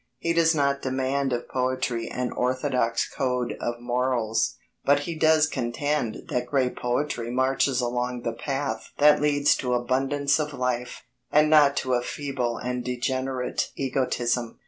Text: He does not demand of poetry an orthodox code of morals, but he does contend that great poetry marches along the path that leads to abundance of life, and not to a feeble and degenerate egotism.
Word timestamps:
He 0.17 0.33
does 0.33 0.55
not 0.55 0.81
demand 0.81 1.31
of 1.31 1.47
poetry 1.47 2.07
an 2.09 2.31
orthodox 2.31 3.07
code 3.07 3.55
of 3.61 3.79
morals, 3.79 4.55
but 4.83 5.01
he 5.01 5.13
does 5.13 5.45
contend 5.45 6.23
that 6.29 6.47
great 6.47 6.75
poetry 6.75 7.29
marches 7.29 7.81
along 7.81 8.23
the 8.23 8.33
path 8.33 8.89
that 8.97 9.21
leads 9.21 9.55
to 9.57 9.75
abundance 9.75 10.39
of 10.39 10.55
life, 10.55 11.03
and 11.31 11.51
not 11.51 11.77
to 11.77 11.93
a 11.93 12.01
feeble 12.01 12.57
and 12.57 12.83
degenerate 12.83 13.69
egotism. 13.75 14.57